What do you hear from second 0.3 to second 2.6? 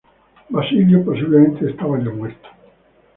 Basilio posiblemente estaba ya muerto.